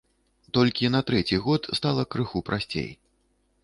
[0.57, 2.95] Толькі на трэці год стала крыху прасцей.